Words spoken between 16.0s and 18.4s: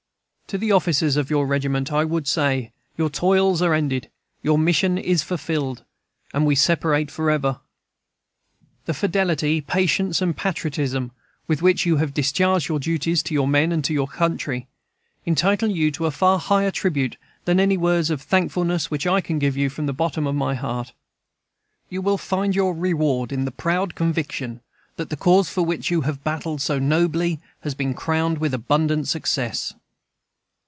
a far higher tribute than any words of